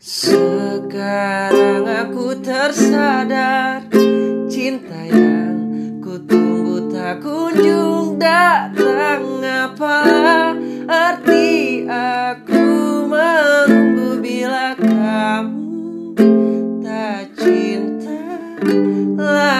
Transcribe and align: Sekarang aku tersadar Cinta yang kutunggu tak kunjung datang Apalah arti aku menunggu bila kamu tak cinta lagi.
Sekarang 0.00 1.84
aku 1.84 2.32
tersadar 2.40 3.84
Cinta 4.48 4.96
yang 5.04 6.00
kutunggu 6.00 6.88
tak 6.88 7.20
kunjung 7.20 8.16
datang 8.16 9.44
Apalah 9.44 10.56
arti 10.88 11.84
aku 11.84 12.64
menunggu 13.12 14.24
bila 14.24 14.72
kamu 14.72 16.16
tak 16.80 17.36
cinta 17.36 18.24
lagi. 19.20 19.59